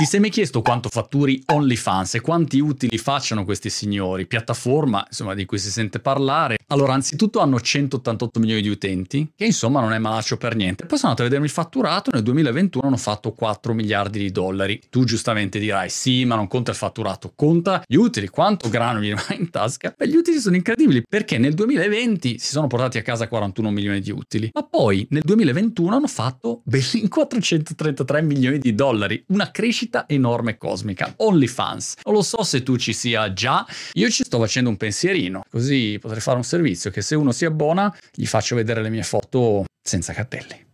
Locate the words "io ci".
33.94-34.22